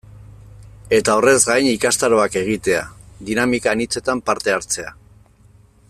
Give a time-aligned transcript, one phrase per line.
[0.97, 2.81] Eta horrez gain ikastaroak egitea,
[3.29, 4.97] dinamika anitzetan parte hartzea...